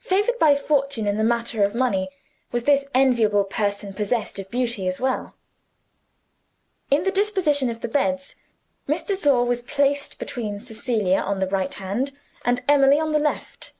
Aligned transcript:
Favored 0.00 0.38
by 0.38 0.56
fortune 0.56 1.06
in 1.06 1.18
the 1.18 1.22
matter 1.22 1.62
of 1.62 1.74
money, 1.74 2.08
was 2.52 2.64
this 2.64 2.86
enviable 2.94 3.44
person 3.44 3.92
possessed 3.92 4.38
of 4.38 4.50
beauty 4.50 4.88
as 4.88 4.98
well? 4.98 5.34
In 6.90 7.02
the 7.04 7.10
disposition 7.10 7.68
of 7.68 7.80
the 7.82 7.86
beds, 7.88 8.34
Miss 8.86 9.02
de 9.02 9.14
Sor 9.14 9.44
was 9.44 9.60
placed 9.60 10.18
between 10.18 10.58
Cecilia 10.58 11.20
on 11.20 11.38
the 11.40 11.48
right 11.48 11.74
hand, 11.74 12.12
and 12.46 12.64
Emily 12.66 12.98
on 12.98 13.12
the 13.12 13.18
left. 13.18 13.74